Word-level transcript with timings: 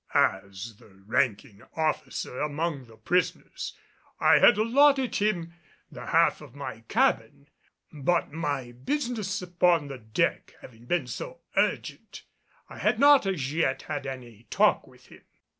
As 0.15 0.77
the 0.77 0.87
ranking 1.05 1.61
officer 1.75 2.39
among 2.39 2.87
the 2.87 2.97
prisoners, 2.97 3.77
I 4.19 4.39
had 4.39 4.57
allotted 4.57 5.17
him 5.17 5.53
the 5.91 6.07
half 6.07 6.41
of 6.41 6.55
my 6.55 6.79
cabin, 6.87 7.49
but 7.93 8.31
my 8.31 8.71
business 8.71 9.43
upon 9.43 9.89
the 9.89 9.99
deck 9.99 10.55
having 10.61 10.85
been 10.85 11.05
so 11.05 11.41
urgent, 11.55 12.23
I 12.67 12.79
had 12.79 12.99
not 12.99 13.27
as 13.27 13.53
yet 13.53 13.83
had 13.83 14.07
any 14.07 14.47
talk 14.49 14.87
with 14.87 15.05
him. 15.05 15.21